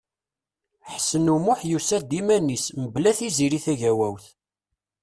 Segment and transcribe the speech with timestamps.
[0.93, 4.25] Ḥsen U Muḥ yusa-d iman-is, mebla Tiziri Tagawawt.